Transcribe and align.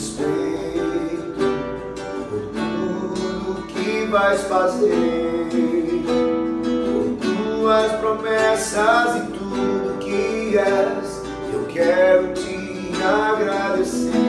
respeito 0.00 1.36
por 2.30 2.40
tudo 2.54 3.66
que 3.66 4.06
vais 4.06 4.40
fazer, 4.42 5.48
por 6.86 7.18
tuas 7.20 7.92
promessas 7.92 9.16
e 9.16 9.20
tudo 9.32 9.98
que 9.98 10.56
és. 10.56 11.22
Eu 11.52 11.66
quero 11.66 12.32
te 12.32 12.92
agradecer. 13.02 14.19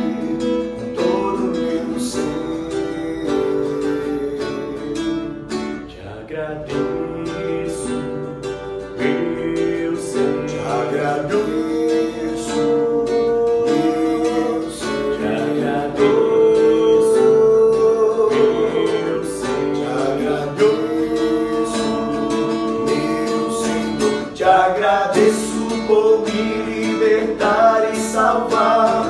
Agradeço 24.72 25.68
por 25.86 26.22
me 26.22 26.64
libertar 26.64 27.90
e 27.92 27.96
salvar, 27.98 29.06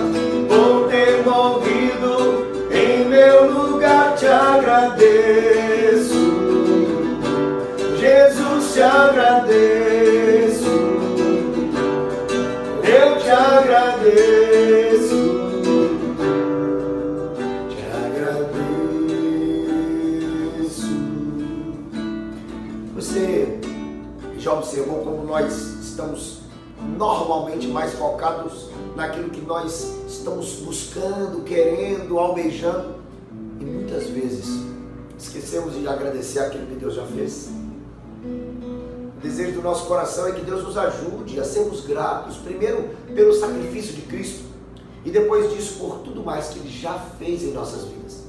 por 0.47 0.89
ter 0.89 1.23
morrido 1.23 2.47
em 2.71 3.05
meu 3.05 3.51
lugar. 3.51 4.15
Te 4.15 4.25
agradeço, 4.25 6.13
Jesus. 7.99 8.73
Te 8.73 8.81
agradeço, 8.81 10.69
eu 12.83 13.17
te 13.19 13.29
agradeço. 13.29 14.40
Já 24.41 24.53
observou 24.53 25.03
como 25.03 25.23
nós 25.23 25.53
estamos 25.81 26.39
normalmente 26.97 27.67
mais 27.67 27.93
focados 27.93 28.69
naquilo 28.95 29.29
que 29.29 29.41
nós 29.41 29.95
estamos 30.07 30.55
buscando, 30.61 31.43
querendo, 31.43 32.17
almejando 32.17 32.95
e 33.59 33.63
muitas 33.63 34.07
vezes 34.07 34.47
esquecemos 35.17 35.75
de 35.75 35.87
agradecer 35.87 36.39
aquilo 36.39 36.65
que 36.65 36.75
Deus 36.75 36.95
já 36.95 37.05
fez? 37.05 37.51
O 38.23 39.21
desejo 39.21 39.53
do 39.53 39.61
nosso 39.61 39.85
coração 39.85 40.27
é 40.27 40.31
que 40.31 40.41
Deus 40.41 40.63
nos 40.63 40.75
ajude 40.75 41.39
a 41.39 41.43
sermos 41.43 41.85
gratos, 41.85 42.37
primeiro 42.37 42.89
pelo 43.13 43.33
sacrifício 43.33 43.93
de 43.93 44.01
Cristo 44.01 44.43
e 45.05 45.11
depois 45.11 45.53
disso 45.53 45.77
por 45.77 45.99
tudo 45.99 46.23
mais 46.23 46.47
que 46.47 46.59
Ele 46.59 46.69
já 46.69 46.93
fez 47.19 47.43
em 47.43 47.51
nossas 47.51 47.83
vidas. 47.83 48.23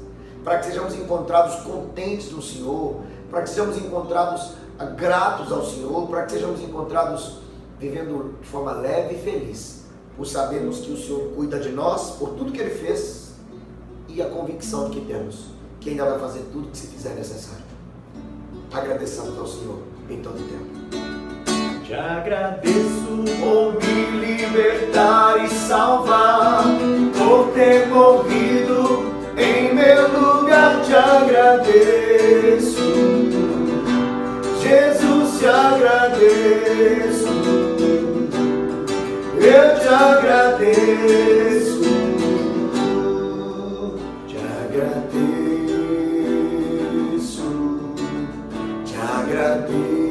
Para 0.45 0.59
que 0.59 0.67
sejamos 0.67 0.95
encontrados 0.95 1.63
contentes 1.63 2.31
no 2.31 2.43
Senhor, 2.43 2.97
para 3.31 3.43
que 3.43 3.49
sejamos 3.49 3.79
encontrados 3.79 4.53
gratos 4.97 5.53
ao 5.53 5.65
Senhor, 5.65 6.09
para 6.09 6.25
que 6.25 6.33
sejamos 6.33 6.61
encontrados 6.61 7.39
vivendo 7.79 8.37
de 8.41 8.47
forma 8.47 8.73
leve 8.73 9.17
e 9.17 9.19
feliz, 9.19 9.85
por 10.17 10.27
sabermos 10.27 10.81
que 10.81 10.93
o 10.93 10.97
Senhor 10.97 11.33
cuida 11.35 11.59
de 11.59 11.71
nós, 11.71 12.13
por 12.13 12.31
tudo 12.31 12.53
que 12.53 12.61
Ele 12.61 12.71
fez 12.71 13.33
e 14.09 14.21
a 14.21 14.29
convicção 14.29 14.91
que 14.91 15.01
temos 15.01 15.53
que 15.83 15.91
ainda 15.91 16.05
vai 16.05 16.19
fazer 16.19 16.45
tudo 16.53 16.69
que 16.69 16.79
se 16.79 16.87
fizer 16.87 17.15
necessário. 17.15 17.65
Agradeçamos 18.73 19.39
ao 19.39 19.47
Senhor 19.47 19.79
em 20.09 20.21
todo 20.21 20.37
tempo. 20.37 20.83
Te 21.85 21.95
agradeço, 21.95 23.25
por 23.41 23.75
me 23.83 24.25
libertar 24.25 25.45
e 25.45 25.49
salvar, 25.49 26.65
por 27.19 27.49
ter 27.53 27.89
morrido 27.89 29.13
em 29.37 29.75
meu 29.75 30.09
lugar, 30.09 30.81
te 30.83 30.95
agradeço. 30.95 32.73
Agradeço. 36.83 37.29
Eu 39.37 39.79
te 39.79 39.89
agradeço. 39.89 41.81
Te 44.27 44.37
agradeço. 44.37 45.19
Te 48.85 48.97
agradeço. 48.97 50.02